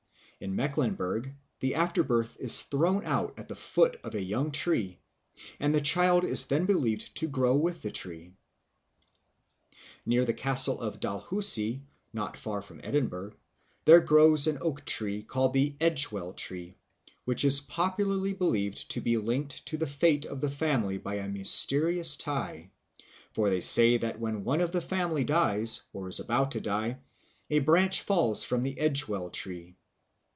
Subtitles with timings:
[0.43, 4.97] In Mecklenburg the afterbirth is thrown out at the foot of a young tree,
[5.59, 8.33] and the child is then believed to grow with the tree.
[10.03, 13.33] Near the Castle of Dalhousie, not far from Edinburgh,
[13.85, 16.73] there grows an oak tree, called the Edgewell Tree,
[17.23, 21.29] which is popularly believed to be linked to the fate of the family by a
[21.29, 22.71] mysterious tie;
[23.31, 26.97] for they say that when one of the family dies, or is about to die,
[27.51, 29.77] a branch falls from the Edgewell Tree.